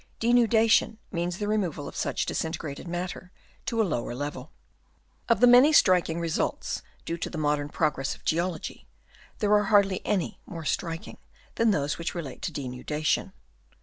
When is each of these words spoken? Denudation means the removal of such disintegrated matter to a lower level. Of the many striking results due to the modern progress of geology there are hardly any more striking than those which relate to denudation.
Denudation 0.19 0.97
means 1.11 1.37
the 1.37 1.47
removal 1.47 1.87
of 1.87 1.95
such 1.95 2.25
disintegrated 2.25 2.87
matter 2.87 3.31
to 3.67 3.79
a 3.79 3.83
lower 3.85 4.15
level. 4.15 4.51
Of 5.29 5.41
the 5.41 5.45
many 5.45 5.71
striking 5.71 6.19
results 6.19 6.81
due 7.05 7.19
to 7.19 7.29
the 7.29 7.37
modern 7.37 7.69
progress 7.69 8.15
of 8.15 8.25
geology 8.25 8.87
there 9.37 9.53
are 9.53 9.65
hardly 9.65 10.03
any 10.03 10.39
more 10.47 10.65
striking 10.65 11.17
than 11.53 11.69
those 11.69 11.99
which 11.99 12.15
relate 12.15 12.41
to 12.41 12.51
denudation. 12.51 13.31